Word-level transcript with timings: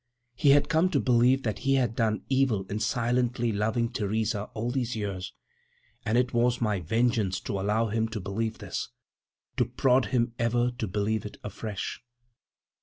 He 0.33 0.49
had 0.49 0.67
come 0.67 0.89
to 0.89 0.99
believe 0.99 1.43
that 1.43 1.59
he 1.59 1.75
had 1.75 1.95
done 1.95 2.23
evil 2.27 2.65
in 2.71 2.79
silently 2.79 3.51
loving 3.51 3.87
Theresa 3.91 4.45
all 4.55 4.71
these 4.71 4.95
years, 4.95 5.31
and 6.07 6.17
it 6.17 6.33
was 6.33 6.59
my 6.59 6.79
vengeance 6.79 7.39
to 7.41 7.59
allow 7.59 7.85
him 7.85 8.07
to 8.07 8.19
believe 8.19 8.57
this, 8.57 8.89
to 9.57 9.65
prod 9.65 10.05
him 10.07 10.33
ever 10.39 10.71
to 10.79 10.87
believe 10.87 11.23
it 11.23 11.37
afresh. 11.43 12.01